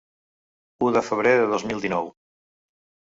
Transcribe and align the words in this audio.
U 0.85 0.89
de 0.95 1.03
febrer 1.09 1.35
de 1.41 1.45
dos 1.53 1.67
mil 1.69 1.85
dinou. 1.85 2.13